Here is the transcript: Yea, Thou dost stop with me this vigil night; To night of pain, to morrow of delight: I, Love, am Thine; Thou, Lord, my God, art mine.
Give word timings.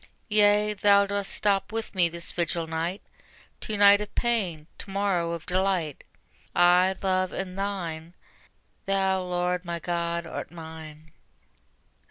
Yea, 0.29 0.73
Thou 0.73 1.05
dost 1.05 1.31
stop 1.31 1.71
with 1.71 1.93
me 1.93 2.09
this 2.09 2.31
vigil 2.31 2.65
night; 2.65 3.03
To 3.59 3.77
night 3.77 4.01
of 4.01 4.15
pain, 4.15 4.65
to 4.79 4.89
morrow 4.89 5.33
of 5.33 5.45
delight: 5.45 6.03
I, 6.55 6.95
Love, 7.03 7.31
am 7.31 7.53
Thine; 7.53 8.15
Thou, 8.87 9.21
Lord, 9.21 9.63
my 9.63 9.77
God, 9.77 10.25
art 10.25 10.49
mine. 10.49 11.11